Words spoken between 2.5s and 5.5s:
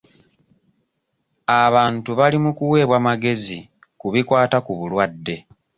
kuweebwa magezi ku bikwata ku bulwadde.